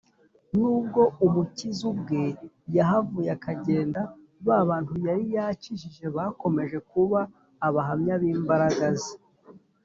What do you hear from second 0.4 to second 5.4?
nubwo umukiza ubwe yahavuye akagenda, ba bantu yari